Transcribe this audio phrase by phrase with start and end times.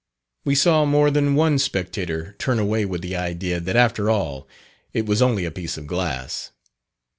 [0.45, 4.47] We saw more than one spectator turn away with the idea that after all
[4.93, 6.49] it was only a piece of glass.